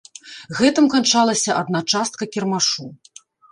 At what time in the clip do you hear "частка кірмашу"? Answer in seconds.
1.93-2.91